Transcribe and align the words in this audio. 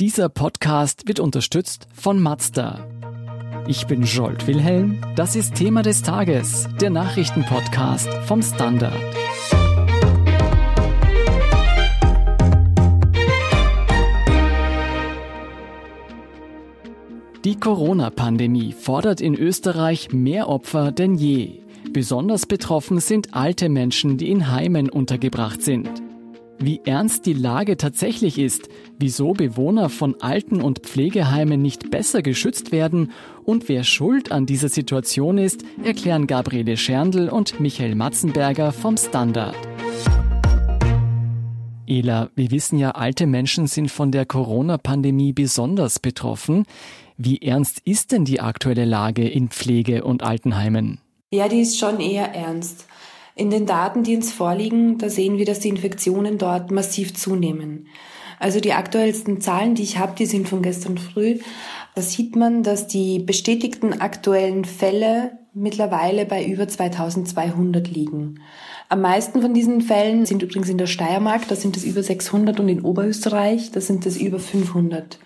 Dieser 0.00 0.28
Podcast 0.28 1.06
wird 1.06 1.20
unterstützt 1.20 1.86
von 1.94 2.20
Mazda. 2.20 2.84
Ich 3.68 3.86
bin 3.86 4.02
Jolt 4.02 4.48
Wilhelm. 4.48 5.00
Das 5.14 5.36
ist 5.36 5.54
Thema 5.54 5.82
des 5.82 6.02
Tages, 6.02 6.66
der 6.80 6.90
Nachrichtenpodcast 6.90 8.08
vom 8.26 8.42
Standard. 8.42 8.92
Die 17.44 17.60
Corona-Pandemie 17.60 18.72
fordert 18.72 19.20
in 19.20 19.36
Österreich 19.36 20.12
mehr 20.12 20.48
Opfer 20.48 20.90
denn 20.90 21.14
je. 21.14 21.60
Besonders 21.92 22.46
betroffen 22.46 22.98
sind 22.98 23.32
alte 23.32 23.68
Menschen, 23.68 24.18
die 24.18 24.28
in 24.28 24.50
Heimen 24.50 24.90
untergebracht 24.90 25.62
sind. 25.62 26.03
Wie 26.66 26.80
ernst 26.86 27.26
die 27.26 27.34
Lage 27.34 27.76
tatsächlich 27.76 28.38
ist, 28.38 28.70
wieso 28.98 29.34
Bewohner 29.34 29.90
von 29.90 30.22
Alten- 30.22 30.62
und 30.62 30.78
Pflegeheimen 30.78 31.60
nicht 31.60 31.90
besser 31.90 32.22
geschützt 32.22 32.72
werden 32.72 33.12
und 33.44 33.68
wer 33.68 33.84
schuld 33.84 34.32
an 34.32 34.46
dieser 34.46 34.70
Situation 34.70 35.36
ist, 35.36 35.62
erklären 35.84 36.26
Gabriele 36.26 36.78
Scherndl 36.78 37.28
und 37.28 37.60
Michael 37.60 37.94
Matzenberger 37.96 38.72
vom 38.72 38.96
Standard. 38.96 39.54
Ela, 41.86 42.30
wir 42.34 42.50
wissen 42.50 42.78
ja, 42.78 42.92
alte 42.92 43.26
Menschen 43.26 43.66
sind 43.66 43.90
von 43.90 44.10
der 44.10 44.24
Corona-Pandemie 44.24 45.34
besonders 45.34 45.98
betroffen. 45.98 46.64
Wie 47.18 47.42
ernst 47.42 47.80
ist 47.84 48.10
denn 48.10 48.24
die 48.24 48.40
aktuelle 48.40 48.86
Lage 48.86 49.28
in 49.28 49.50
Pflege- 49.50 50.02
und 50.02 50.22
Altenheimen? 50.22 51.02
Ja, 51.30 51.46
die 51.48 51.60
ist 51.60 51.78
schon 51.78 52.00
eher 52.00 52.34
ernst. 52.34 52.86
In 53.34 53.50
den 53.50 53.66
Daten, 53.66 54.04
die 54.04 54.14
uns 54.14 54.32
vorliegen, 54.32 54.98
da 54.98 55.08
sehen 55.08 55.38
wir, 55.38 55.44
dass 55.44 55.60
die 55.60 55.68
Infektionen 55.68 56.38
dort 56.38 56.70
massiv 56.70 57.14
zunehmen. 57.14 57.88
Also 58.38 58.60
die 58.60 58.72
aktuellsten 58.72 59.40
Zahlen, 59.40 59.74
die 59.74 59.82
ich 59.82 59.98
habe, 59.98 60.14
die 60.16 60.26
sind 60.26 60.48
von 60.48 60.62
gestern 60.62 60.98
früh. 60.98 61.38
Da 61.94 62.02
sieht 62.02 62.36
man, 62.36 62.62
dass 62.62 62.86
die 62.86 63.18
bestätigten 63.18 64.00
aktuellen 64.00 64.64
Fälle 64.64 65.38
mittlerweile 65.54 66.26
bei 66.26 66.44
über 66.44 66.66
2200 66.68 67.88
liegen. 67.88 68.40
Am 68.88 69.00
meisten 69.00 69.40
von 69.40 69.54
diesen 69.54 69.80
Fällen 69.80 70.26
sind 70.26 70.42
übrigens 70.42 70.68
in 70.68 70.78
der 70.78 70.86
Steiermark, 70.86 71.48
da 71.48 71.54
sind 71.54 71.76
es 71.76 71.84
über 71.84 72.02
600 72.02 72.58
und 72.60 72.68
in 72.68 72.82
Oberösterreich, 72.82 73.70
da 73.70 73.80
sind 73.80 74.04
es 74.04 74.16
über 74.16 74.38
500. 74.38 75.18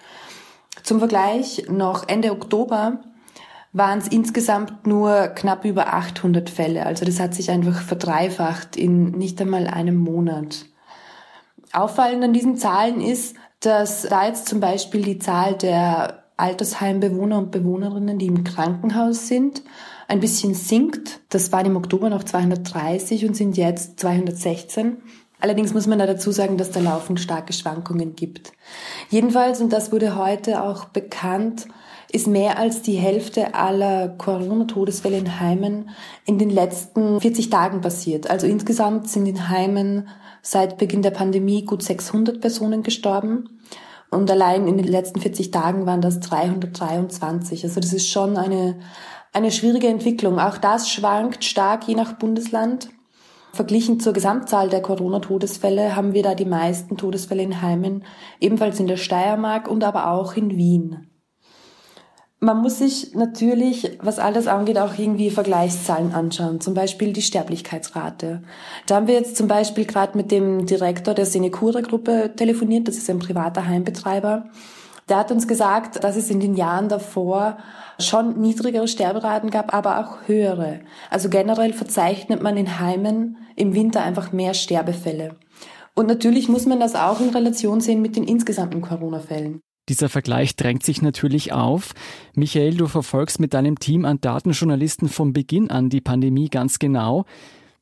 Zum 0.83 0.99
Vergleich, 0.99 1.65
noch 1.69 2.09
Ende 2.09 2.31
Oktober 2.31 3.01
waren 3.73 3.99
es 3.99 4.09
insgesamt 4.09 4.87
nur 4.87 5.29
knapp 5.29 5.65
über 5.65 5.93
800 5.93 6.49
Fälle. 6.49 6.87
Also 6.87 7.05
das 7.05 7.21
hat 7.21 7.35
sich 7.35 7.51
einfach 7.51 7.81
verdreifacht 7.81 8.77
in 8.77 9.11
nicht 9.11 9.41
einmal 9.41 9.67
einem 9.67 9.97
Monat. 9.97 10.67
Auffallend 11.73 12.25
an 12.25 12.33
diesen 12.33 12.57
Zahlen 12.57 13.01
ist, 13.01 13.37
dass 13.61 14.03
da 14.03 14.27
jetzt 14.27 14.49
zum 14.49 14.61
Beispiel 14.61 15.03
die 15.03 15.19
Zahl 15.19 15.55
der 15.55 16.25
Altersheimbewohner 16.37 17.39
und 17.39 17.51
Bewohnerinnen, 17.51 18.19
die 18.19 18.27
im 18.27 18.45
Krankenhaus 18.45 19.27
sind, 19.27 19.63
ein 20.07 20.21
bisschen 20.21 20.55
sinkt. 20.55 21.21
Das 21.29 21.53
waren 21.53 21.67
im 21.67 21.77
Oktober 21.77 22.09
noch 22.09 22.25
230 22.25 23.27
und 23.27 23.37
sind 23.37 23.57
jetzt 23.57 24.01
216. 24.01 24.99
Allerdings 25.41 25.75
muss 25.75 25.87
man 25.87 25.99
da 25.99 26.07
dazu 26.07 26.31
sagen, 26.33 26.57
dass 26.57 26.71
da 26.71 26.81
laufend 26.81 27.21
starke 27.21 27.53
Schwankungen 27.53 28.17
gibt. 28.17 28.53
Jedenfalls, 29.11 29.61
und 29.61 29.73
das 29.73 29.93
wurde 29.93 30.17
heute 30.17 30.63
auch 30.63 30.87
bekannt, 30.87 31.67
ist 32.11 32.27
mehr 32.27 32.59
als 32.59 32.83
die 32.83 32.95
Hälfte 32.95 33.55
aller 33.55 34.09
Corona-Todesfälle 34.09 35.19
in 35.19 35.41
Heimen 35.41 35.91
in 36.25 36.39
den 36.39 36.51
letzten 36.51 37.21
40 37.21 37.51
Tagen 37.51 37.81
passiert. 37.83 38.31
Also 38.31 38.47
insgesamt 38.47 39.09
sind 39.09 39.27
in 39.27 39.49
Heimen 39.49 40.09
seit 40.41 40.79
Beginn 40.79 41.03
der 41.03 41.11
Pandemie 41.11 41.65
gut 41.65 41.83
600 41.83 42.41
Personen 42.41 42.83
gestorben. 42.83 43.61
Und 44.11 44.31
allein 44.31 44.67
in 44.67 44.79
den 44.79 44.87
letzten 44.87 45.21
40 45.21 45.51
Tagen 45.51 45.85
waren 45.85 46.01
das 46.01 46.21
323. 46.21 47.65
Also 47.65 47.81
das 47.81 47.93
ist 47.93 48.09
schon 48.09 48.39
eine, 48.39 48.79
eine 49.35 49.51
schwierige 49.51 49.89
Entwicklung. 49.89 50.39
Auch 50.39 50.57
das 50.57 50.89
schwankt 50.89 51.45
stark 51.45 51.87
je 51.89 51.95
nach 51.95 52.15
Bundesland. 52.15 52.89
Verglichen 53.53 54.01
zur 54.01 54.15
Gesamtzahl 54.15 54.71
der 54.71 54.81
Corona-Todesfälle 54.81 55.95
haben 55.95 56.15
wir 56.15 56.23
da 56.23 56.35
die 56.35 56.47
meisten 56.47 56.97
Todesfälle 56.97 57.43
in 57.43 57.61
Heimen, 57.61 58.05
ebenfalls 58.41 58.81
in 58.81 58.87
der 58.87 58.97
Steiermark 58.97 59.69
und 59.69 59.85
aber 59.85 60.13
auch 60.13 60.37
in 60.37 60.57
Wien. 60.57 61.08
Man 62.41 62.59
muss 62.59 62.79
sich 62.79 63.15
natürlich, 63.15 63.99
was 64.01 64.21
alles 64.21 64.47
angeht, 64.47 64.79
auch 64.79 64.97
irgendwie 64.97 65.31
Vergleichszahlen 65.31 66.13
anschauen, 66.15 66.61
zum 66.61 66.73
Beispiel 66.73 67.13
die 67.13 67.23
Sterblichkeitsrate. 67.23 68.43
Da 68.87 68.95
haben 68.95 69.09
wir 69.09 69.15
jetzt 69.15 69.37
zum 69.37 69.49
Beispiel 69.49 69.87
gerade 69.87 70.17
mit 70.17 70.31
dem 70.31 70.65
Direktor 70.65 71.15
der 71.15 71.27
Senecura-Gruppe 71.27 72.35
telefoniert, 72.37 72.87
das 72.87 72.97
ist 72.97 73.11
ein 73.11 73.19
privater 73.19 73.67
Heimbetreiber. 73.67 74.45
Der 75.09 75.17
hat 75.17 75.33
uns 75.33 75.49
gesagt, 75.49 76.05
dass 76.05 76.15
es 76.17 76.31
in 76.31 76.39
den 76.39 76.55
Jahren 76.55 76.89
davor 76.89 77.57
schon 77.99 78.41
niedrigere 78.41 78.87
Sterberaten 78.87 79.51
gab, 79.51 79.75
aber 79.75 79.99
auch 79.99 80.29
höhere. 80.29 80.81
Also 81.11 81.31
generell 81.31 81.73
verzeichnet 81.73 82.41
man 82.41 82.57
in 82.57 82.79
Heimen 82.79 83.39
im 83.57 83.75
Winter 83.75 84.03
einfach 84.03 84.31
mehr 84.31 84.55
Sterbefälle. 84.55 85.35
Und 85.95 86.07
natürlich 86.07 86.49
muss 86.49 86.67
man 86.67 86.79
das 86.79 86.95
auch 86.95 87.21
in 87.21 87.31
Relation 87.31 87.81
sehen 87.81 88.01
mit 88.01 88.15
den 88.15 88.23
insgesamten 88.23 88.81
Corona-Fällen. 88.81 89.61
Dieser 89.89 90.09
Vergleich 90.09 90.55
drängt 90.57 90.85
sich 90.85 91.01
natürlich 91.01 91.53
auf. 91.53 91.95
Michael, 92.35 92.77
du 92.77 92.87
verfolgst 92.87 93.41
mit 93.41 93.55
deinem 93.55 93.79
Team 93.79 94.05
an 94.05 94.21
Datenjournalisten 94.21 95.09
vom 95.09 95.33
Beginn 95.33 95.71
an 95.71 95.89
die 95.89 96.01
Pandemie 96.01 96.49
ganz 96.49 96.79
genau. 96.79 97.25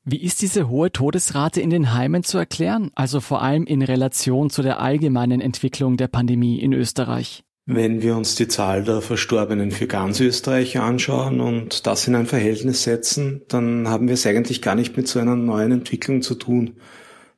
Wie 0.05 0.22
ist 0.22 0.41
diese 0.41 0.69
hohe 0.69 0.93
Todesrate 0.93 1.61
in 1.61 1.71
den 1.71 1.93
Heimen 1.93 2.22
zu 2.22 2.39
erklären, 2.39 2.93
also 2.94 3.21
vor 3.21 3.43
allem 3.43 3.65
in 3.65 3.83
Relation 3.83 4.50
zu 4.50 4.62
der 4.62 4.81
allgemeinen 4.81 5.41
Entwicklung 5.41 5.97
der 5.97 6.06
Pandemie 6.06 6.61
in 6.61 6.72
Österreich? 6.72 7.43
Wenn 7.69 8.00
wir 8.00 8.17
uns 8.17 8.37
die 8.37 8.47
Zahl 8.47 8.84
der 8.84 9.00
Verstorbenen 9.00 9.73
für 9.73 9.88
ganz 9.88 10.21
Österreich 10.21 10.78
anschauen 10.78 11.41
und 11.41 11.88
das 11.88 12.06
in 12.06 12.15
ein 12.15 12.27
Verhältnis 12.27 12.84
setzen, 12.84 13.43
dann 13.49 13.88
haben 13.88 14.06
wir 14.06 14.15
es 14.15 14.25
eigentlich 14.25 14.62
gar 14.62 14.77
nicht 14.77 14.97
mit 14.97 15.09
so 15.09 15.19
einer 15.19 15.34
neuen 15.34 15.73
Entwicklung 15.73 16.23
zu 16.23 16.37
tun. 16.37 16.77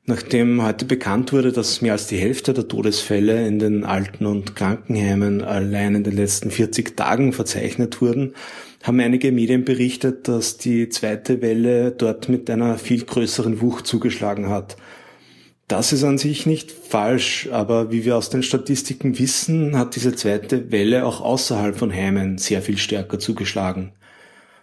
Nachdem 0.09 0.63
heute 0.63 0.85
bekannt 0.85 1.31
wurde, 1.33 1.51
dass 1.51 1.83
mehr 1.83 1.91
als 1.91 2.07
die 2.07 2.17
Hälfte 2.17 2.55
der 2.55 2.67
Todesfälle 2.67 3.45
in 3.45 3.59
den 3.59 3.83
Alten- 3.83 4.25
und 4.25 4.55
Krankenheimen 4.55 5.43
allein 5.43 5.93
in 5.93 6.03
den 6.03 6.15
letzten 6.15 6.49
40 6.49 6.97
Tagen 6.97 7.31
verzeichnet 7.31 8.01
wurden, 8.01 8.33
haben 8.81 8.99
einige 9.01 9.31
Medien 9.31 9.65
berichtet, 9.65 10.27
dass 10.27 10.57
die 10.57 10.89
zweite 10.89 11.43
Welle 11.43 11.91
dort 11.91 12.27
mit 12.27 12.49
einer 12.49 12.79
viel 12.79 13.05
größeren 13.05 13.61
Wucht 13.61 13.85
zugeschlagen 13.85 14.49
hat. 14.49 14.77
Das 15.67 15.93
ist 15.93 16.03
an 16.03 16.17
sich 16.17 16.47
nicht 16.47 16.71
falsch, 16.71 17.47
aber 17.51 17.91
wie 17.91 18.03
wir 18.03 18.17
aus 18.17 18.31
den 18.31 18.41
Statistiken 18.41 19.19
wissen, 19.19 19.77
hat 19.77 19.95
diese 19.95 20.15
zweite 20.15 20.71
Welle 20.71 21.05
auch 21.05 21.21
außerhalb 21.21 21.77
von 21.77 21.93
Heimen 21.93 22.39
sehr 22.39 22.63
viel 22.63 22.79
stärker 22.79 23.19
zugeschlagen. 23.19 23.91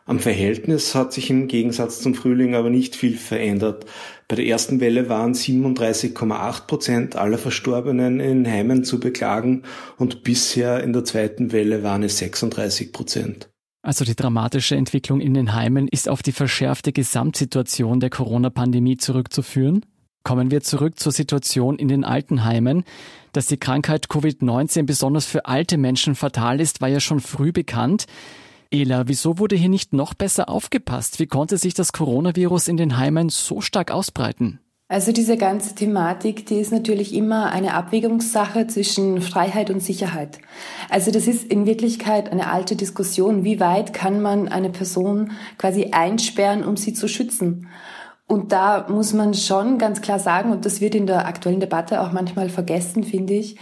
Am 0.08 0.20
Verhältnis 0.20 0.94
hat 0.94 1.12
sich 1.12 1.30
im 1.30 1.48
Gegensatz 1.48 2.00
zum 2.00 2.14
Frühling 2.14 2.54
aber 2.54 2.70
nicht 2.70 2.94
viel 2.94 3.16
verändert. 3.16 3.86
Bei 4.28 4.34
der 4.34 4.46
ersten 4.46 4.80
Welle 4.80 5.08
waren 5.08 5.34
37,8 5.34 6.66
Prozent 6.66 7.16
aller 7.16 7.38
Verstorbenen 7.38 8.18
in 8.18 8.46
Heimen 8.46 8.82
zu 8.82 8.98
beklagen 8.98 9.62
und 9.98 10.24
bisher 10.24 10.82
in 10.82 10.92
der 10.92 11.04
zweiten 11.04 11.52
Welle 11.52 11.84
waren 11.84 12.02
es 12.02 12.18
36 12.18 12.92
Prozent. 12.92 13.48
Also 13.82 14.04
die 14.04 14.16
dramatische 14.16 14.74
Entwicklung 14.74 15.20
in 15.20 15.32
den 15.32 15.54
Heimen 15.54 15.86
ist 15.86 16.08
auf 16.08 16.24
die 16.24 16.32
verschärfte 16.32 16.92
Gesamtsituation 16.92 18.00
der 18.00 18.10
Corona-Pandemie 18.10 18.96
zurückzuführen? 18.96 19.86
Kommen 20.24 20.50
wir 20.50 20.60
zurück 20.60 20.98
zur 20.98 21.12
Situation 21.12 21.78
in 21.78 21.86
den 21.86 22.02
Altenheimen. 22.02 22.82
Dass 23.30 23.46
die 23.46 23.58
Krankheit 23.58 24.06
Covid-19 24.06 24.86
besonders 24.86 25.24
für 25.24 25.46
alte 25.46 25.78
Menschen 25.78 26.16
fatal 26.16 26.60
ist, 26.60 26.80
war 26.80 26.88
ja 26.88 26.98
schon 26.98 27.20
früh 27.20 27.52
bekannt. 27.52 28.06
Ela, 28.70 29.04
wieso 29.06 29.38
wurde 29.38 29.56
hier 29.56 29.68
nicht 29.68 29.92
noch 29.92 30.14
besser 30.14 30.48
aufgepasst? 30.48 31.18
Wie 31.18 31.26
konnte 31.26 31.58
sich 31.58 31.74
das 31.74 31.92
Coronavirus 31.92 32.68
in 32.68 32.76
den 32.76 32.96
Heimen 32.96 33.28
so 33.28 33.60
stark 33.60 33.90
ausbreiten? 33.90 34.60
Also 34.88 35.10
diese 35.10 35.36
ganze 35.36 35.74
Thematik, 35.74 36.46
die 36.46 36.60
ist 36.60 36.70
natürlich 36.70 37.12
immer 37.12 37.50
eine 37.50 37.74
Abwägungssache 37.74 38.68
zwischen 38.68 39.20
Freiheit 39.20 39.68
und 39.68 39.82
Sicherheit. 39.82 40.38
Also 40.88 41.10
das 41.10 41.26
ist 41.26 41.42
in 41.44 41.66
Wirklichkeit 41.66 42.30
eine 42.30 42.52
alte 42.52 42.76
Diskussion. 42.76 43.42
Wie 43.42 43.58
weit 43.58 43.92
kann 43.92 44.22
man 44.22 44.46
eine 44.46 44.70
Person 44.70 45.32
quasi 45.58 45.88
einsperren, 45.90 46.64
um 46.64 46.76
sie 46.76 46.92
zu 46.92 47.08
schützen? 47.08 47.68
Und 48.28 48.52
da 48.52 48.86
muss 48.88 49.12
man 49.12 49.34
schon 49.34 49.78
ganz 49.78 50.02
klar 50.02 50.20
sagen, 50.20 50.52
und 50.52 50.64
das 50.64 50.80
wird 50.80 50.94
in 50.94 51.08
der 51.08 51.26
aktuellen 51.26 51.60
Debatte 51.60 52.00
auch 52.00 52.12
manchmal 52.12 52.48
vergessen, 52.48 53.02
finde 53.02 53.34
ich, 53.34 53.56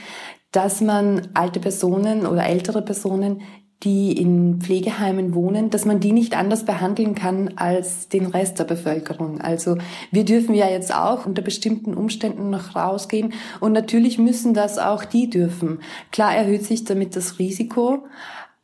dass 0.52 0.82
man 0.82 1.28
alte 1.32 1.58
Personen 1.58 2.26
oder 2.26 2.44
ältere 2.46 2.82
Personen 2.82 3.40
die 3.82 4.12
in 4.12 4.60
Pflegeheimen 4.60 5.34
wohnen, 5.34 5.68
dass 5.68 5.84
man 5.84 6.00
die 6.00 6.12
nicht 6.12 6.36
anders 6.36 6.64
behandeln 6.64 7.14
kann 7.14 7.54
als 7.56 8.08
den 8.08 8.26
Rest 8.26 8.58
der 8.58 8.64
Bevölkerung. 8.64 9.40
Also 9.40 9.76
wir 10.10 10.24
dürfen 10.24 10.54
ja 10.54 10.68
jetzt 10.68 10.94
auch 10.94 11.26
unter 11.26 11.42
bestimmten 11.42 11.94
Umständen 11.94 12.50
noch 12.50 12.76
rausgehen 12.76 13.34
und 13.60 13.72
natürlich 13.72 14.18
müssen 14.18 14.54
das 14.54 14.78
auch 14.78 15.04
die 15.04 15.28
dürfen. 15.28 15.80
Klar 16.12 16.34
erhöht 16.34 16.64
sich 16.64 16.84
damit 16.84 17.14
das 17.16 17.38
Risiko, 17.38 18.04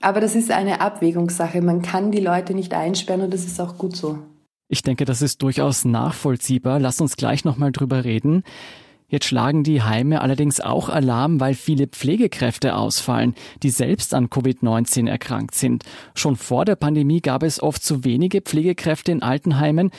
aber 0.00 0.20
das 0.20 0.34
ist 0.34 0.50
eine 0.50 0.80
Abwägungssache. 0.80 1.60
Man 1.60 1.82
kann 1.82 2.10
die 2.10 2.20
Leute 2.20 2.54
nicht 2.54 2.72
einsperren 2.72 3.22
und 3.22 3.34
das 3.34 3.44
ist 3.44 3.60
auch 3.60 3.76
gut 3.76 3.96
so. 3.96 4.18
Ich 4.68 4.82
denke, 4.82 5.04
das 5.04 5.20
ist 5.20 5.42
durchaus 5.42 5.84
nachvollziehbar. 5.84 6.78
Lass 6.78 7.00
uns 7.00 7.16
gleich 7.16 7.44
nochmal 7.44 7.72
drüber 7.72 8.04
reden. 8.04 8.44
Jetzt 9.10 9.26
schlagen 9.26 9.64
die 9.64 9.82
Heime 9.82 10.20
allerdings 10.20 10.60
auch 10.60 10.88
Alarm, 10.88 11.40
weil 11.40 11.54
viele 11.54 11.88
Pflegekräfte 11.88 12.76
ausfallen, 12.76 13.34
die 13.64 13.70
selbst 13.70 14.14
an 14.14 14.28
Covid-19 14.28 15.08
erkrankt 15.08 15.56
sind. 15.56 15.84
Schon 16.14 16.36
vor 16.36 16.64
der 16.64 16.76
Pandemie 16.76 17.20
gab 17.20 17.42
es 17.42 17.60
oft 17.60 17.82
zu 17.82 18.04
wenige 18.04 18.40
Pflegekräfte 18.40 19.10
in 19.10 19.22
Altenheimen. 19.22 19.90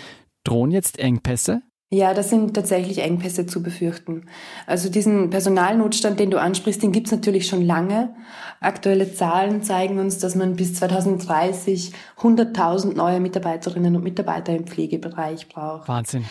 Drohen 0.46 0.72
jetzt 0.72 0.98
Engpässe? 0.98 1.62
Ja, 1.94 2.14
das 2.14 2.30
sind 2.30 2.54
tatsächlich 2.54 3.00
Engpässe 3.00 3.46
zu 3.46 3.62
befürchten. 3.62 4.28
Also 4.66 4.90
diesen 4.90 5.30
Personalnotstand, 5.30 6.22
den 6.22 6.32
du 6.32 6.40
ansprichst, 6.40 6.82
den 6.82 6.94
gibt's 6.94 7.12
natürlich 7.12 7.48
schon 7.48 7.66
lange. 7.66 8.16
Aktuelle 8.62 9.14
Zahlen 9.14 9.62
zeigen 9.62 10.00
uns, 10.00 10.18
dass 10.18 10.36
man 10.36 10.56
bis 10.56 10.74
2030 10.76 11.92
100.000 12.18 12.96
neue 12.96 13.20
Mitarbeiterinnen 13.20 13.94
und 13.98 14.06
Mitarbeiter 14.06 14.56
im 14.56 14.68
Pflegebereich 14.68 15.50
braucht. 15.50 15.90
Wahnsinn. 15.90 16.24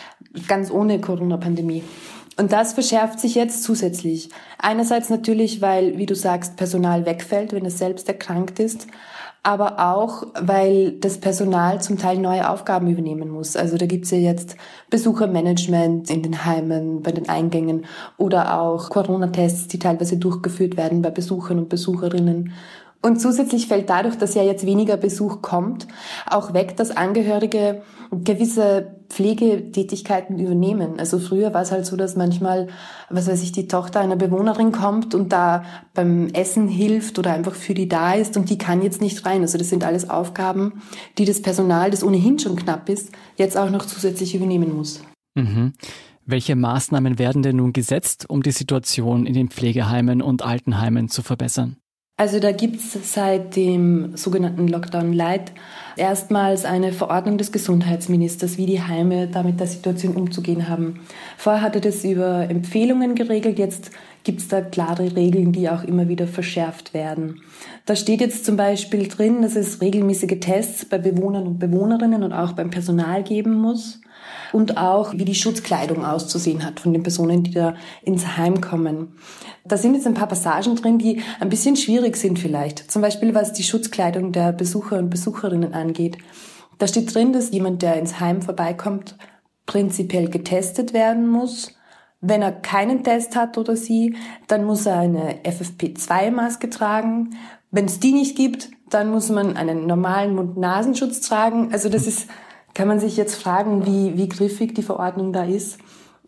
Ganz 0.47 0.71
ohne 0.71 0.99
Corona-Pandemie. 0.99 1.83
Und 2.37 2.51
das 2.51 2.73
verschärft 2.73 3.19
sich 3.19 3.35
jetzt 3.35 3.63
zusätzlich. 3.63 4.29
Einerseits 4.57 5.09
natürlich, 5.09 5.61
weil, 5.61 5.97
wie 5.97 6.05
du 6.05 6.15
sagst, 6.15 6.55
Personal 6.55 7.05
wegfällt, 7.05 7.53
wenn 7.53 7.65
es 7.65 7.77
selbst 7.77 8.07
erkrankt 8.07 8.59
ist 8.59 8.87
aber 9.43 9.93
auch, 9.93 10.27
weil 10.39 10.91
das 10.91 11.19
Personal 11.19 11.81
zum 11.81 11.97
Teil 11.97 12.17
neue 12.19 12.47
Aufgaben 12.47 12.87
übernehmen 12.87 13.29
muss. 13.29 13.55
Also 13.55 13.75
da 13.77 13.87
gibt's 13.87 14.11
ja 14.11 14.19
jetzt 14.19 14.55
Besuchermanagement 14.91 16.11
in 16.11 16.21
den 16.21 16.45
Heimen, 16.45 17.01
bei 17.01 17.11
den 17.11 17.27
Eingängen 17.27 17.85
oder 18.17 18.59
auch 18.59 18.89
Corona-Tests, 18.89 19.67
die 19.67 19.79
teilweise 19.79 20.17
durchgeführt 20.17 20.77
werden 20.77 21.01
bei 21.01 21.09
Besuchern 21.09 21.57
und 21.57 21.69
Besucherinnen. 21.69 22.53
Und 23.03 23.19
zusätzlich 23.19 23.67
fällt 23.67 23.89
dadurch, 23.89 24.17
dass 24.17 24.35
ja 24.35 24.43
jetzt 24.43 24.65
weniger 24.65 24.95
Besuch 24.95 25.41
kommt, 25.41 25.87
auch 26.27 26.53
weg, 26.53 26.77
dass 26.77 26.95
Angehörige 26.95 27.81
gewisse 28.11 28.95
Pflegetätigkeiten 29.09 30.37
übernehmen. 30.37 30.99
Also 30.99 31.17
früher 31.17 31.53
war 31.53 31.63
es 31.63 31.71
halt 31.71 31.85
so, 31.85 31.95
dass 31.95 32.15
manchmal, 32.15 32.67
was 33.09 33.27
weiß 33.27 33.41
ich, 33.41 33.51
die 33.51 33.67
Tochter 33.67 34.01
einer 34.01 34.15
Bewohnerin 34.15 34.71
kommt 34.71 35.15
und 35.15 35.33
da 35.33 35.63
beim 35.95 36.27
Essen 36.27 36.67
hilft 36.67 37.17
oder 37.17 37.33
einfach 37.33 37.55
für 37.55 37.73
die 37.73 37.89
da 37.89 38.13
ist 38.13 38.37
und 38.37 38.49
die 38.49 38.57
kann 38.57 38.83
jetzt 38.83 39.01
nicht 39.01 39.25
rein. 39.25 39.41
Also 39.41 39.57
das 39.57 39.69
sind 39.69 39.83
alles 39.83 40.09
Aufgaben, 40.09 40.81
die 41.17 41.25
das 41.25 41.41
Personal, 41.41 41.89
das 41.89 42.03
ohnehin 42.03 42.37
schon 42.37 42.55
knapp 42.55 42.87
ist, 42.87 43.11
jetzt 43.35 43.57
auch 43.57 43.69
noch 43.71 43.85
zusätzlich 43.85 44.35
übernehmen 44.35 44.75
muss. 44.75 45.01
Mhm. 45.35 45.73
Welche 46.25 46.55
Maßnahmen 46.55 47.17
werden 47.17 47.41
denn 47.41 47.55
nun 47.55 47.73
gesetzt, 47.73 48.29
um 48.29 48.43
die 48.43 48.51
Situation 48.51 49.25
in 49.25 49.33
den 49.33 49.49
Pflegeheimen 49.49 50.21
und 50.21 50.43
Altenheimen 50.43 51.09
zu 51.09 51.23
verbessern? 51.23 51.80
Also 52.21 52.39
da 52.39 52.51
gibt's 52.51 52.95
seit 53.15 53.55
dem 53.55 54.15
sogenannten 54.15 54.67
Lockdown 54.67 55.11
Light 55.11 55.51
erstmals 55.97 56.65
eine 56.65 56.93
Verordnung 56.93 57.39
des 57.39 57.51
Gesundheitsministers, 57.51 58.59
wie 58.59 58.67
die 58.67 58.79
Heime 58.79 59.25
da 59.25 59.41
mit 59.41 59.59
der 59.59 59.65
Situation 59.65 60.13
umzugehen 60.13 60.69
haben. 60.69 60.99
Vorher 61.35 61.63
hatte 61.63 61.81
das 61.81 62.03
über 62.03 62.47
Empfehlungen 62.47 63.15
geregelt, 63.15 63.57
jetzt 63.57 63.89
gibt's 64.23 64.47
da 64.47 64.61
klare 64.61 65.15
Regeln, 65.15 65.51
die 65.51 65.67
auch 65.67 65.83
immer 65.83 66.09
wieder 66.09 66.27
verschärft 66.27 66.93
werden. 66.93 67.41
Da 67.87 67.95
steht 67.95 68.21
jetzt 68.21 68.45
zum 68.45 68.55
Beispiel 68.55 69.07
drin, 69.07 69.41
dass 69.41 69.55
es 69.55 69.81
regelmäßige 69.81 70.39
Tests 70.39 70.85
bei 70.85 70.99
Bewohnern 70.99 71.47
und 71.47 71.57
Bewohnerinnen 71.57 72.21
und 72.21 72.33
auch 72.33 72.51
beim 72.51 72.69
Personal 72.69 73.23
geben 73.23 73.55
muss 73.55 73.99
und 74.53 74.77
auch, 74.77 75.13
wie 75.13 75.25
die 75.25 75.35
Schutzkleidung 75.35 76.05
auszusehen 76.05 76.65
hat 76.65 76.79
von 76.79 76.93
den 76.93 77.03
Personen, 77.03 77.43
die 77.43 77.51
da 77.51 77.75
ins 78.03 78.37
Heim 78.37 78.61
kommen. 78.61 79.15
Da 79.65 79.77
sind 79.77 79.95
jetzt 79.95 80.07
ein 80.07 80.13
paar 80.13 80.27
Passagen 80.27 80.75
drin, 80.75 80.97
die 80.97 81.21
ein 81.39 81.49
bisschen 81.49 81.75
schwierig 81.75 82.17
sind 82.17 82.39
vielleicht. 82.39 82.91
Zum 82.91 83.01
Beispiel, 83.01 83.33
was 83.33 83.53
die 83.53 83.63
Schutzkleidung 83.63 84.31
der 84.31 84.51
Besucher 84.51 84.97
und 84.97 85.09
Besucherinnen 85.09 85.73
angeht. 85.73 86.17
Da 86.77 86.87
steht 86.87 87.13
drin, 87.13 87.31
dass 87.33 87.51
jemand, 87.51 87.81
der 87.81 87.97
ins 87.97 88.19
Heim 88.19 88.41
vorbeikommt, 88.41 89.17
prinzipiell 89.65 90.29
getestet 90.29 90.93
werden 90.93 91.27
muss. 91.27 91.73
Wenn 92.19 92.41
er 92.41 92.51
keinen 92.51 93.03
Test 93.03 93.35
hat 93.35 93.57
oder 93.57 93.75
sie, 93.75 94.15
dann 94.47 94.65
muss 94.65 94.85
er 94.85 94.99
eine 94.99 95.41
FFP2-Maske 95.43 96.69
tragen. 96.69 97.35
Wenn 97.71 97.85
es 97.85 97.99
die 97.99 98.13
nicht 98.13 98.35
gibt, 98.35 98.69
dann 98.89 99.09
muss 99.09 99.29
man 99.29 99.57
einen 99.57 99.87
normalen 99.87 100.35
Mund-Nasenschutz 100.35 101.21
tragen. 101.21 101.69
Also 101.71 101.89
das 101.89 102.05
ist 102.05 102.27
kann 102.73 102.87
man 102.87 102.99
sich 102.99 103.17
jetzt 103.17 103.41
fragen, 103.41 103.85
wie, 103.85 104.17
wie 104.17 104.29
griffig 104.29 104.75
die 104.75 104.83
Verordnung 104.83 105.33
da 105.33 105.43
ist. 105.43 105.79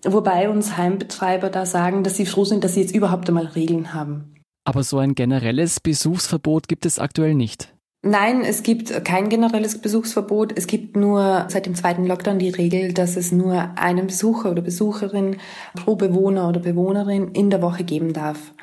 Wobei 0.06 0.50
uns 0.50 0.78
Heimbetreiber 0.78 1.50
da 1.50 1.66
sagen, 1.66 2.04
dass 2.04 2.18
sie 2.18 2.26
froh 2.26 2.46
sind, 2.46 2.64
dass 2.64 2.74
sie 2.74 2.82
jetzt 2.82 2.96
überhaupt 2.96 3.28
einmal 3.30 3.46
Regeln 3.46 3.94
haben. 3.94 4.36
Aber 4.66 4.84
so 4.84 4.98
ein 4.98 5.16
generelles 5.16 5.80
Besuchsverbot 5.80 6.68
gibt 6.68 6.86
es 6.86 7.00
aktuell 7.00 7.36
nicht. 7.36 7.74
Nein, 8.06 8.42
es 8.42 8.64
gibt 8.64 9.06
kein 9.06 9.30
generelles 9.30 9.80
Besuchsverbot. 9.80 10.58
Es 10.58 10.68
gibt 10.68 10.98
nur 10.98 11.46
seit 11.48 11.66
dem 11.66 11.74
zweiten 11.74 12.06
Lockdown 12.06 12.38
die 12.38 12.50
Regel, 12.50 12.94
dass 12.94 13.16
es 13.16 13.32
nur 13.32 13.78
einen 13.78 14.08
Besucher 14.08 14.52
oder 14.52 14.62
Besucherin 14.62 15.38
pro 15.74 15.96
Bewohner 15.96 16.50
oder 16.50 16.60
Bewohnerin 16.60 17.30
in 17.30 17.50
der 17.50 17.62
Woche 17.62 17.86
geben 17.86 18.12
darf. 18.12 18.54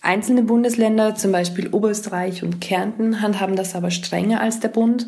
Einzelne 0.00 0.42
Bundesländer, 0.42 1.14
zum 1.14 1.32
Beispiel 1.32 1.68
Oberösterreich 1.68 2.42
und 2.42 2.62
Kärnten, 2.62 3.20
handhaben 3.20 3.56
das 3.56 3.74
aber 3.74 3.90
strenger 3.90 4.40
als 4.40 4.58
der 4.60 4.68
Bund. 4.68 5.06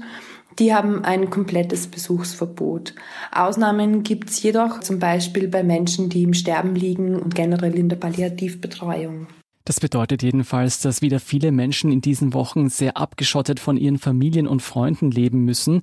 Die 0.59 0.73
haben 0.73 1.05
ein 1.05 1.31
komplettes 1.31 1.89
Besuchsverbot. 1.89 2.95
Ausnahmen 3.33 4.05
gibt's 4.05 4.43
jedoch 4.43 4.81
zum 4.81 4.99
Beispiel 4.99 5.49
bei 5.49 5.65
Menschen, 5.65 6.09
die 6.09 6.23
im 6.23 6.35
Sterben 6.35 6.77
liegen 6.77 7.17
und 7.17 7.35
generell 7.35 7.75
in 7.77 7.89
der 7.89 7.97
Palliativbetreuung. 7.97 9.27
Das 9.65 9.81
bedeutet 9.81 10.23
jedenfalls, 10.23 10.81
dass 10.81 11.03
wieder 11.03 11.21
viele 11.21 11.51
Menschen 11.51 11.91
in 11.91 12.01
diesen 12.03 12.35
Wochen 12.35 12.69
sehr 12.69 12.97
abgeschottet 12.97 13.59
von 13.59 13.77
ihren 13.77 13.99
Familien 13.99 14.47
und 14.47 14.61
Freunden 14.61 15.11
leben 15.11 15.45
müssen. 15.45 15.81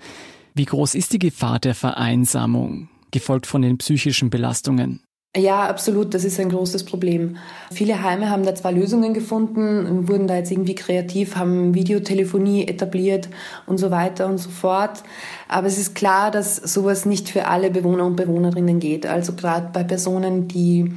Wie 0.53 0.65
groß 0.65 0.95
ist 0.95 1.13
die 1.13 1.19
Gefahr 1.19 1.59
der 1.59 1.75
Vereinsamung, 1.75 2.89
gefolgt 3.09 3.47
von 3.47 3.63
den 3.63 3.77
psychischen 3.79 4.29
Belastungen? 4.29 5.01
Ja, 5.35 5.69
absolut. 5.69 6.13
Das 6.13 6.25
ist 6.25 6.41
ein 6.41 6.49
großes 6.49 6.83
Problem. 6.83 7.37
Viele 7.71 8.03
Heime 8.03 8.29
haben 8.29 8.43
da 8.43 8.53
zwar 8.53 8.73
Lösungen 8.73 9.13
gefunden, 9.13 10.09
wurden 10.09 10.27
da 10.27 10.35
jetzt 10.35 10.51
irgendwie 10.51 10.75
kreativ, 10.75 11.37
haben 11.37 11.73
Videotelefonie 11.73 12.67
etabliert 12.67 13.29
und 13.65 13.77
so 13.77 13.91
weiter 13.91 14.27
und 14.27 14.39
so 14.39 14.49
fort. 14.49 15.03
Aber 15.47 15.67
es 15.67 15.77
ist 15.77 15.95
klar, 15.95 16.31
dass 16.31 16.57
sowas 16.57 17.05
nicht 17.05 17.29
für 17.29 17.47
alle 17.47 17.71
Bewohner 17.71 18.05
und 18.05 18.17
Bewohnerinnen 18.17 18.81
geht. 18.81 19.05
Also 19.05 19.31
gerade 19.31 19.69
bei 19.71 19.85
Personen, 19.85 20.49
die 20.49 20.91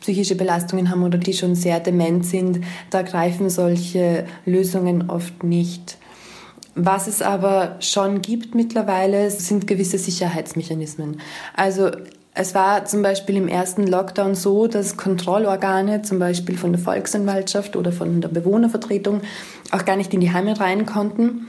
psychische 0.00 0.34
Belastungen 0.34 0.90
haben 0.90 1.04
oder 1.04 1.18
die 1.18 1.32
schon 1.32 1.54
sehr 1.54 1.78
dement 1.78 2.26
sind, 2.26 2.62
da 2.90 3.02
greifen 3.02 3.50
solche 3.50 4.26
Lösungen 4.44 5.10
oft 5.10 5.44
nicht. 5.44 5.96
Was 6.74 7.06
es 7.06 7.22
aber 7.22 7.76
schon 7.78 8.20
gibt 8.20 8.56
mittlerweile, 8.56 9.30
sind 9.30 9.66
gewisse 9.68 9.96
Sicherheitsmechanismen. 9.96 11.20
Also 11.54 11.90
es 12.38 12.54
war 12.54 12.84
zum 12.84 13.00
Beispiel 13.00 13.36
im 13.36 13.48
ersten 13.48 13.86
Lockdown 13.86 14.34
so, 14.34 14.66
dass 14.66 14.98
Kontrollorgane, 14.98 16.02
zum 16.02 16.18
Beispiel 16.18 16.58
von 16.58 16.72
der 16.72 16.80
Volksanwaltschaft 16.80 17.76
oder 17.76 17.92
von 17.92 18.20
der 18.20 18.28
Bewohnervertretung, 18.28 19.22
auch 19.70 19.86
gar 19.86 19.96
nicht 19.96 20.12
in 20.12 20.20
die 20.20 20.32
Heime 20.32 20.60
rein 20.60 20.84
konnten. 20.84 21.48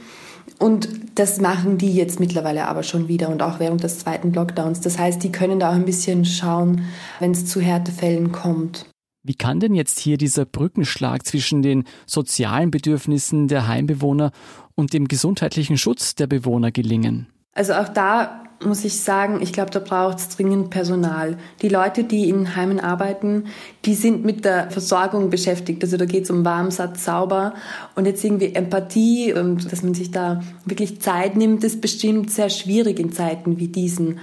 Und 0.58 0.88
das 1.14 1.40
machen 1.42 1.76
die 1.76 1.92
jetzt 1.92 2.20
mittlerweile 2.20 2.66
aber 2.66 2.82
schon 2.82 3.06
wieder 3.06 3.28
und 3.28 3.42
auch 3.42 3.60
während 3.60 3.84
des 3.84 3.98
zweiten 3.98 4.32
Lockdowns. 4.32 4.80
Das 4.80 4.98
heißt, 4.98 5.22
die 5.22 5.30
können 5.30 5.60
da 5.60 5.70
auch 5.70 5.74
ein 5.74 5.84
bisschen 5.84 6.24
schauen, 6.24 6.84
wenn 7.20 7.32
es 7.32 7.44
zu 7.44 7.60
Härtefällen 7.60 8.32
kommt. 8.32 8.86
Wie 9.22 9.34
kann 9.34 9.60
denn 9.60 9.74
jetzt 9.74 9.98
hier 9.98 10.16
dieser 10.16 10.46
Brückenschlag 10.46 11.26
zwischen 11.26 11.60
den 11.60 11.84
sozialen 12.06 12.70
Bedürfnissen 12.70 13.46
der 13.46 13.68
Heimbewohner 13.68 14.30
und 14.74 14.94
dem 14.94 15.06
gesundheitlichen 15.06 15.76
Schutz 15.76 16.14
der 16.14 16.28
Bewohner 16.28 16.72
gelingen? 16.72 17.26
Also 17.52 17.74
auch 17.74 17.88
da 17.88 18.44
muss 18.64 18.84
ich 18.84 19.00
sagen, 19.00 19.40
ich 19.40 19.52
glaube, 19.52 19.70
da 19.70 19.78
braucht 19.78 20.18
es 20.18 20.28
dringend 20.30 20.70
Personal. 20.70 21.38
Die 21.62 21.68
Leute, 21.68 22.04
die 22.04 22.28
in 22.28 22.56
Heimen 22.56 22.80
arbeiten, 22.80 23.44
die 23.84 23.94
sind 23.94 24.24
mit 24.24 24.44
der 24.44 24.70
Versorgung 24.70 25.30
beschäftigt. 25.30 25.82
Also 25.84 25.96
da 25.96 26.06
geht 26.06 26.24
es 26.24 26.30
um 26.30 26.44
Warmsatz, 26.44 27.04
sauber 27.04 27.54
und 27.94 28.06
jetzt 28.06 28.24
irgendwie 28.24 28.54
Empathie 28.54 29.32
und 29.32 29.70
dass 29.70 29.82
man 29.82 29.94
sich 29.94 30.10
da 30.10 30.42
wirklich 30.64 31.00
Zeit 31.00 31.36
nimmt, 31.36 31.62
ist 31.62 31.80
bestimmt 31.80 32.30
sehr 32.30 32.50
schwierig 32.50 32.98
in 32.98 33.12
Zeiten 33.12 33.58
wie 33.58 33.68
diesen. 33.68 34.18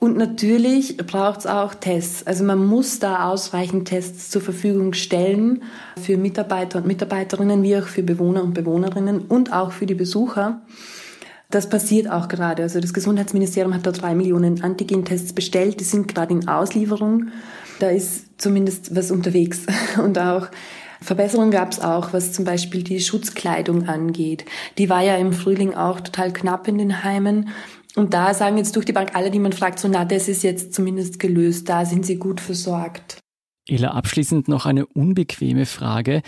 Und 0.00 0.18
natürlich 0.18 0.98
braucht 0.98 1.40
es 1.40 1.46
auch 1.46 1.74
Tests. 1.74 2.26
Also 2.26 2.44
man 2.44 2.66
muss 2.66 2.98
da 2.98 3.30
ausreichend 3.30 3.88
Tests 3.88 4.28
zur 4.28 4.42
Verfügung 4.42 4.92
stellen 4.92 5.62
für 5.98 6.18
Mitarbeiter 6.18 6.78
und 6.78 6.86
Mitarbeiterinnen, 6.86 7.62
wie 7.62 7.78
auch 7.78 7.86
für 7.86 8.02
Bewohner 8.02 8.42
und 8.42 8.52
Bewohnerinnen 8.52 9.20
und 9.20 9.52
auch 9.52 9.72
für 9.72 9.86
die 9.86 9.94
Besucher. 9.94 10.60
Das 11.50 11.68
passiert 11.68 12.10
auch 12.10 12.28
gerade. 12.28 12.62
Also 12.62 12.80
das 12.80 12.94
Gesundheitsministerium 12.94 13.74
hat 13.74 13.86
da 13.86 13.92
drei 13.92 14.14
Millionen 14.14 14.62
Antigen-Tests 14.62 15.32
bestellt. 15.32 15.80
Die 15.80 15.84
sind 15.84 16.08
gerade 16.08 16.34
in 16.34 16.48
Auslieferung. 16.48 17.28
Da 17.78 17.90
ist 17.90 18.40
zumindest 18.40 18.94
was 18.94 19.10
unterwegs. 19.10 19.66
Und 20.02 20.18
auch 20.18 20.48
Verbesserungen 21.00 21.50
gab 21.50 21.72
es 21.72 21.80
auch, 21.80 22.12
was 22.12 22.32
zum 22.32 22.44
Beispiel 22.44 22.82
die 22.82 23.00
Schutzkleidung 23.00 23.88
angeht. 23.88 24.46
Die 24.78 24.88
war 24.88 25.02
ja 25.02 25.16
im 25.16 25.32
Frühling 25.32 25.74
auch 25.74 26.00
total 26.00 26.32
knapp 26.32 26.66
in 26.66 26.78
den 26.78 27.04
Heimen. 27.04 27.50
Und 27.94 28.14
da 28.14 28.34
sagen 28.34 28.56
jetzt 28.56 28.74
durch 28.74 28.86
die 28.86 28.92
Bank 28.92 29.14
alle, 29.14 29.30
die 29.30 29.38
man 29.38 29.52
fragt, 29.52 29.78
so, 29.78 29.86
na, 29.86 30.04
das 30.04 30.28
ist 30.28 30.42
jetzt 30.42 30.74
zumindest 30.74 31.20
gelöst. 31.20 31.68
Da 31.68 31.84
sind 31.84 32.06
sie 32.06 32.16
gut 32.16 32.40
versorgt. 32.40 33.18
Ela, 33.68 33.92
abschließend 33.92 34.48
noch 34.48 34.66
eine 34.66 34.86
unbequeme 34.86 35.66
Frage. 35.66 36.22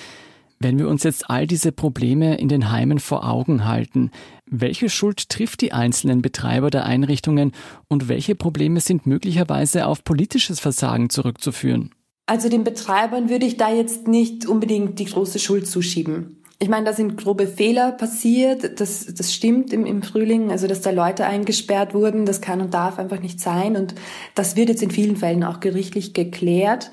Wenn 0.58 0.78
wir 0.78 0.88
uns 0.88 1.02
jetzt 1.02 1.28
all 1.28 1.46
diese 1.46 1.70
Probleme 1.70 2.38
in 2.38 2.48
den 2.48 2.70
Heimen 2.70 2.98
vor 2.98 3.28
Augen 3.28 3.66
halten, 3.66 4.10
welche 4.46 4.88
Schuld 4.88 5.28
trifft 5.28 5.60
die 5.60 5.72
einzelnen 5.72 6.22
Betreiber 6.22 6.70
der 6.70 6.86
Einrichtungen 6.86 7.52
und 7.88 8.08
welche 8.08 8.34
Probleme 8.34 8.80
sind 8.80 9.06
möglicherweise 9.06 9.86
auf 9.86 10.04
politisches 10.04 10.60
Versagen 10.60 11.10
zurückzuführen? 11.10 11.90
Also 12.26 12.48
den 12.48 12.64
Betreibern 12.64 13.28
würde 13.28 13.46
ich 13.46 13.56
da 13.56 13.72
jetzt 13.72 14.08
nicht 14.08 14.46
unbedingt 14.46 14.98
die 14.98 15.04
große 15.04 15.38
Schuld 15.38 15.66
zuschieben. 15.66 16.42
Ich 16.58 16.70
meine, 16.70 16.86
da 16.86 16.94
sind 16.94 17.18
grobe 17.18 17.46
Fehler 17.46 17.92
passiert, 17.92 18.80
das, 18.80 19.06
das 19.14 19.34
stimmt 19.34 19.74
im, 19.74 19.84
im 19.84 20.02
Frühling, 20.02 20.50
also 20.50 20.66
dass 20.66 20.80
da 20.80 20.90
Leute 20.90 21.26
eingesperrt 21.26 21.92
wurden, 21.92 22.24
das 22.24 22.40
kann 22.40 22.62
und 22.62 22.72
darf 22.72 22.98
einfach 22.98 23.20
nicht 23.20 23.40
sein 23.40 23.76
und 23.76 23.94
das 24.34 24.56
wird 24.56 24.70
jetzt 24.70 24.82
in 24.82 24.90
vielen 24.90 25.16
Fällen 25.16 25.44
auch 25.44 25.60
gerichtlich 25.60 26.14
geklärt. 26.14 26.90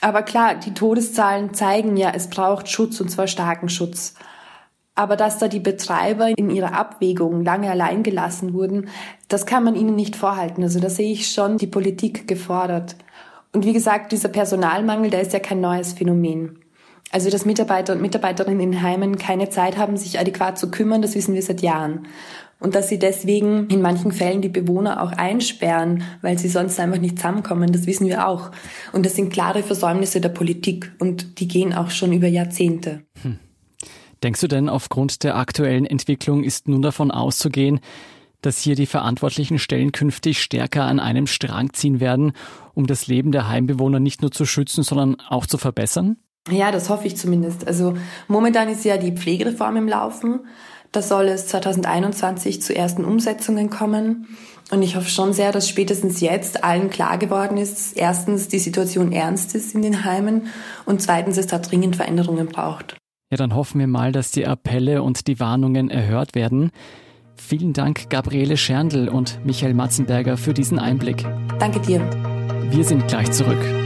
Aber 0.00 0.22
klar, 0.22 0.54
die 0.56 0.74
Todeszahlen 0.74 1.54
zeigen 1.54 1.96
ja, 1.96 2.10
es 2.14 2.28
braucht 2.28 2.68
Schutz 2.68 3.00
und 3.00 3.10
zwar 3.10 3.26
starken 3.26 3.68
Schutz. 3.68 4.14
Aber 4.94 5.16
dass 5.16 5.38
da 5.38 5.48
die 5.48 5.60
Betreiber 5.60 6.28
in 6.36 6.50
ihrer 6.50 6.72
Abwägung 6.72 7.44
lange 7.44 7.70
allein 7.70 8.02
gelassen 8.02 8.54
wurden, 8.54 8.88
das 9.28 9.44
kann 9.44 9.62
man 9.62 9.74
ihnen 9.74 9.94
nicht 9.94 10.16
vorhalten. 10.16 10.62
Also 10.62 10.80
da 10.80 10.88
sehe 10.88 11.12
ich 11.12 11.30
schon 11.30 11.58
die 11.58 11.66
Politik 11.66 12.26
gefordert. 12.26 12.96
Und 13.52 13.64
wie 13.64 13.74
gesagt, 13.74 14.12
dieser 14.12 14.28
Personalmangel, 14.28 15.10
der 15.10 15.20
ist 15.20 15.32
ja 15.32 15.38
kein 15.38 15.60
neues 15.60 15.92
Phänomen. 15.92 16.58
Also, 17.10 17.30
dass 17.30 17.44
Mitarbeiter 17.44 17.92
und 17.92 18.02
Mitarbeiterinnen 18.02 18.60
in 18.60 18.82
Heimen 18.82 19.16
keine 19.16 19.48
Zeit 19.48 19.76
haben, 19.76 19.96
sich 19.96 20.18
adäquat 20.18 20.58
zu 20.58 20.70
kümmern, 20.70 21.02
das 21.02 21.14
wissen 21.14 21.34
wir 21.34 21.42
seit 21.42 21.62
Jahren. 21.62 22.06
Und 22.58 22.74
dass 22.74 22.88
sie 22.88 22.98
deswegen 22.98 23.68
in 23.68 23.82
manchen 23.82 24.12
Fällen 24.12 24.40
die 24.40 24.48
Bewohner 24.48 25.02
auch 25.02 25.12
einsperren, 25.12 26.02
weil 26.22 26.38
sie 26.38 26.48
sonst 26.48 26.80
einfach 26.80 26.98
nicht 26.98 27.18
zusammenkommen, 27.18 27.70
das 27.70 27.86
wissen 27.86 28.06
wir 28.06 28.26
auch. 28.26 28.50
Und 28.92 29.04
das 29.04 29.14
sind 29.14 29.32
klare 29.32 29.62
Versäumnisse 29.62 30.20
der 30.20 30.30
Politik 30.30 30.90
und 30.98 31.38
die 31.38 31.48
gehen 31.48 31.74
auch 31.74 31.90
schon 31.90 32.12
über 32.12 32.26
Jahrzehnte. 32.26 33.02
Hm. 33.22 33.38
Denkst 34.22 34.40
du 34.40 34.48
denn, 34.48 34.68
aufgrund 34.70 35.22
der 35.22 35.36
aktuellen 35.36 35.84
Entwicklung 35.84 36.42
ist 36.42 36.66
nun 36.66 36.80
davon 36.80 37.10
auszugehen, 37.10 37.80
dass 38.40 38.60
hier 38.60 38.74
die 38.74 38.86
verantwortlichen 38.86 39.58
Stellen 39.58 39.92
künftig 39.92 40.40
stärker 40.40 40.84
an 40.84 40.98
einem 40.98 41.26
Strang 41.26 41.72
ziehen 41.74 42.00
werden, 42.00 42.32
um 42.74 42.86
das 42.86 43.06
Leben 43.06 43.32
der 43.32 43.48
Heimbewohner 43.48 44.00
nicht 44.00 44.22
nur 44.22 44.30
zu 44.30 44.46
schützen, 44.46 44.82
sondern 44.82 45.16
auch 45.28 45.46
zu 45.46 45.58
verbessern? 45.58 46.16
Ja, 46.50 46.70
das 46.70 46.88
hoffe 46.88 47.06
ich 47.06 47.16
zumindest. 47.16 47.66
Also 47.66 47.94
momentan 48.28 48.68
ist 48.68 48.84
ja 48.84 48.96
die 48.96 49.12
Pflegereform 49.12 49.76
im 49.76 49.88
Laufen. 49.88 50.40
Da 50.92 51.02
soll 51.02 51.26
es 51.26 51.48
2021 51.48 52.62
zu 52.62 52.74
ersten 52.74 53.04
Umsetzungen 53.04 53.70
kommen. 53.70 54.28
Und 54.70 54.82
ich 54.82 54.96
hoffe 54.96 55.08
schon 55.08 55.32
sehr, 55.32 55.52
dass 55.52 55.68
spätestens 55.68 56.20
jetzt 56.20 56.64
allen 56.64 56.90
klar 56.90 57.18
geworden 57.18 57.56
ist, 57.56 57.96
erstens 57.96 58.48
die 58.48 58.58
Situation 58.58 59.12
ernst 59.12 59.54
ist 59.54 59.74
in 59.74 59.82
den 59.82 60.04
Heimen 60.04 60.48
und 60.86 61.00
zweitens 61.00 61.36
es 61.36 61.46
da 61.46 61.58
dringend 61.58 61.96
Veränderungen 61.96 62.48
braucht. 62.48 62.96
Ja, 63.30 63.36
dann 63.36 63.54
hoffen 63.54 63.78
wir 63.78 63.86
mal, 63.86 64.12
dass 64.12 64.30
die 64.30 64.46
Appelle 64.46 65.02
und 65.02 65.26
die 65.26 65.38
Warnungen 65.38 65.90
erhört 65.90 66.34
werden. 66.34 66.70
Vielen 67.36 67.74
Dank, 67.74 68.08
Gabriele 68.08 68.56
Scherndl 68.56 69.08
und 69.08 69.44
Michael 69.44 69.74
Matzenberger, 69.74 70.36
für 70.36 70.54
diesen 70.54 70.78
Einblick. 70.78 71.24
Danke 71.58 71.80
dir. 71.80 72.00
Wir 72.70 72.84
sind 72.84 73.06
gleich 73.06 73.30
zurück. 73.30 73.85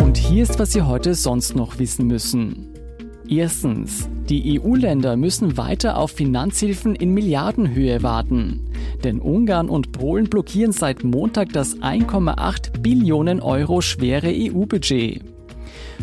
Und 0.00 0.16
hier 0.16 0.42
ist, 0.42 0.58
was 0.58 0.72
Sie 0.72 0.82
heute 0.82 1.14
sonst 1.14 1.54
noch 1.54 1.78
wissen 1.78 2.06
müssen. 2.06 2.68
Erstens, 3.28 4.08
die 4.28 4.58
EU-Länder 4.58 5.16
müssen 5.16 5.58
weiter 5.58 5.98
auf 5.98 6.12
Finanzhilfen 6.12 6.94
in 6.94 7.12
Milliardenhöhe 7.12 8.02
warten. 8.02 8.70
Denn 9.04 9.20
Ungarn 9.20 9.68
und 9.68 9.92
Polen 9.92 10.30
blockieren 10.30 10.72
seit 10.72 11.04
Montag 11.04 11.52
das 11.52 11.76
1,8 11.76 12.80
Billionen 12.80 13.40
Euro 13.40 13.82
schwere 13.82 14.28
EU-Budget. 14.28 15.22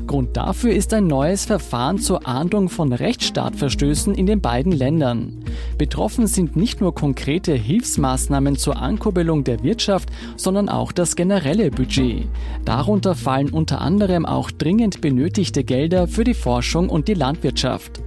Grund 0.07 0.37
dafür 0.37 0.73
ist 0.73 0.93
ein 0.93 1.07
neues 1.07 1.45
Verfahren 1.45 1.97
zur 1.97 2.27
Ahndung 2.27 2.69
von 2.69 2.93
Rechtsstaatverstößen 2.93 4.13
in 4.13 4.25
den 4.25 4.41
beiden 4.41 4.71
Ländern. 4.71 5.43
Betroffen 5.77 6.27
sind 6.27 6.55
nicht 6.55 6.81
nur 6.81 6.93
konkrete 6.93 7.53
Hilfsmaßnahmen 7.53 8.55
zur 8.55 8.77
Ankurbelung 8.77 9.43
der 9.43 9.63
Wirtschaft, 9.63 10.09
sondern 10.35 10.69
auch 10.69 10.91
das 10.91 11.15
generelle 11.15 11.71
Budget. 11.71 12.27
Darunter 12.65 13.15
fallen 13.15 13.49
unter 13.49 13.81
anderem 13.81 14.25
auch 14.25 14.51
dringend 14.51 15.01
benötigte 15.01 15.63
Gelder 15.63 16.07
für 16.07 16.23
die 16.23 16.33
Forschung 16.33 16.89
und 16.89 17.07
die 17.07 17.13
Landwirtschaft. 17.13 18.01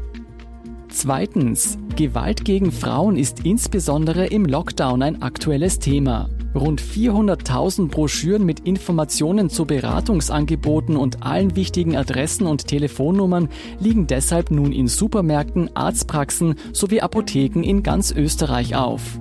Zweitens. 0.88 1.78
Gewalt 1.96 2.44
gegen 2.44 2.70
Frauen 2.70 3.16
ist 3.16 3.44
insbesondere 3.44 4.26
im 4.26 4.44
Lockdown 4.44 5.02
ein 5.02 5.22
aktuelles 5.22 5.80
Thema. 5.80 6.28
Rund 6.58 6.82
400.000 6.82 7.88
Broschüren 7.88 8.44
mit 8.44 8.60
Informationen 8.60 9.48
zu 9.48 9.64
Beratungsangeboten 9.64 10.96
und 10.96 11.22
allen 11.22 11.56
wichtigen 11.56 11.96
Adressen 11.96 12.46
und 12.46 12.66
Telefonnummern 12.66 13.48
liegen 13.80 14.06
deshalb 14.06 14.50
nun 14.50 14.72
in 14.72 14.88
Supermärkten, 14.88 15.74
Arztpraxen 15.74 16.56
sowie 16.72 17.00
Apotheken 17.00 17.62
in 17.62 17.82
ganz 17.82 18.12
Österreich 18.12 18.76
auf. 18.76 19.18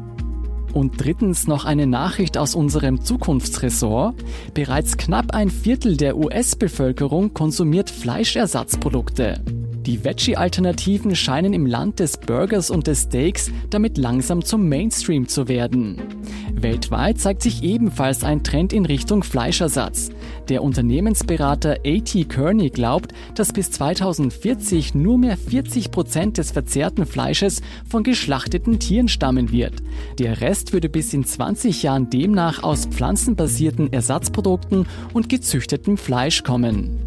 Und 0.73 1.03
drittens 1.03 1.47
noch 1.47 1.65
eine 1.65 1.87
Nachricht 1.87 2.37
aus 2.37 2.53
unserem 2.53 3.01
Zukunftsressort. 3.01 4.15
Bereits 4.53 4.97
knapp 4.97 5.33
ein 5.33 5.49
Viertel 5.49 5.97
der 5.97 6.17
US-Bevölkerung 6.17 7.33
konsumiert 7.33 7.89
Fleischersatzprodukte. 7.89 9.41
Die 9.87 10.03
Veggie-Alternativen 10.03 11.15
scheinen 11.15 11.53
im 11.53 11.65
Land 11.65 12.01
des 12.01 12.17
Burgers 12.17 12.69
und 12.69 12.87
des 12.87 13.03
Steaks 13.03 13.49
damit 13.69 13.97
langsam 13.97 14.43
zum 14.43 14.67
Mainstream 14.67 15.29
zu 15.29 15.47
werden. 15.47 16.01
Weltweit 16.51 17.21
zeigt 17.21 17.41
sich 17.41 17.63
ebenfalls 17.63 18.25
ein 18.25 18.43
Trend 18.43 18.73
in 18.73 18.85
Richtung 18.85 19.23
Fleischersatz. 19.23 20.09
Der 20.49 20.61
Unternehmensberater 20.61 21.77
A.T. 21.85 22.25
Kearney 22.25 22.69
glaubt, 22.69 23.13
dass 23.35 23.53
bis 23.53 23.71
2040 23.71 24.93
nur 24.93 25.17
mehr 25.17 25.37
40 25.37 25.89
Prozent 25.89 26.37
des 26.37 26.51
verzehrten 26.51 27.05
Fleisches 27.05 27.61
von 27.89 28.03
geschlachteten 28.03 28.79
Tieren 28.79 29.07
stammen 29.07 29.53
wird. 29.53 29.75
Der 30.19 30.41
Rest 30.41 30.73
würde 30.73 30.89
bis 30.89 31.13
in 31.13 31.23
20 31.23 31.83
Jahren 31.83 32.09
demnach 32.09 32.61
aus 32.61 32.87
pflanzenbasierten 32.87 33.93
Ersatzprodukten 33.93 34.85
und 35.13 35.29
gezüchtetem 35.29 35.95
Fleisch 35.95 36.43
kommen. 36.43 37.06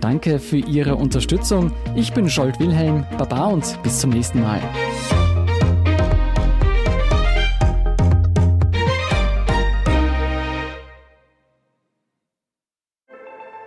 Danke 0.00 0.38
für 0.38 0.58
Ihre 0.58 0.96
Unterstützung. 0.96 1.72
Ich 1.94 2.12
bin 2.12 2.28
Scholt 2.28 2.60
Wilhelm. 2.60 3.06
Baba 3.18 3.46
und 3.46 3.82
bis 3.82 4.00
zum 4.00 4.10
nächsten 4.10 4.40
Mal. 4.42 4.60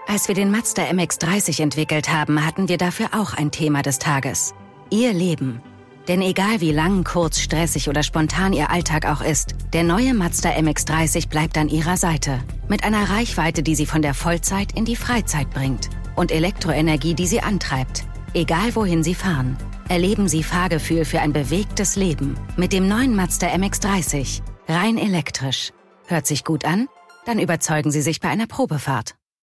Als 0.07 0.27
wir 0.27 0.36
den 0.36 0.51
Mazda 0.51 0.83
MX30 0.83 1.62
entwickelt 1.62 2.12
haben, 2.12 2.45
hatten 2.45 2.67
wir 2.67 2.77
dafür 2.77 3.09
auch 3.13 3.33
ein 3.33 3.51
Thema 3.51 3.81
des 3.81 4.00
Tages. 4.00 4.53
Ihr 4.89 5.13
Leben. 5.13 5.62
Denn 6.07 6.21
egal 6.21 6.59
wie 6.62 6.71
lang, 6.71 7.03
kurz, 7.03 7.39
stressig 7.39 7.88
oder 7.88 8.01
spontan 8.01 8.51
Ihr 8.51 8.71
Alltag 8.71 9.05
auch 9.05 9.21
ist, 9.21 9.55
der 9.74 9.83
neue 9.83 10.13
Mazda 10.15 10.50
MX30 10.50 11.29
bleibt 11.29 11.57
an 11.57 11.69
Ihrer 11.69 11.98
Seite. 11.98 12.39
Mit 12.67 12.83
einer 12.83 13.09
Reichweite, 13.09 13.62
die 13.62 13.75
Sie 13.75 13.86
von 13.86 14.01
der 14.01 14.15
Vollzeit 14.15 14.71
in 14.75 14.86
die 14.86 14.95
Freizeit 14.95 15.51
bringt 15.51 15.89
und 16.19 16.31
Elektroenergie, 16.31 17.15
die 17.15 17.27
sie 17.27 17.41
antreibt. 17.41 18.03
Egal 18.33 18.75
wohin 18.75 19.03
sie 19.03 19.15
fahren, 19.15 19.57
erleben 19.88 20.27
sie 20.27 20.43
Fahrgefühl 20.43 21.05
für 21.05 21.21
ein 21.21 21.33
bewegtes 21.33 21.95
Leben 21.95 22.35
mit 22.57 22.73
dem 22.73 22.88
neuen 22.88 23.15
Mazda 23.15 23.47
MX30. 23.47 24.41
Rein 24.67 24.97
elektrisch. 24.97 25.71
Hört 26.05 26.27
sich 26.27 26.43
gut 26.43 26.65
an? 26.65 26.88
Dann 27.25 27.39
überzeugen 27.39 27.91
Sie 27.91 28.01
sich 28.01 28.19
bei 28.19 28.29
einer 28.29 28.47
Probefahrt. 28.47 29.15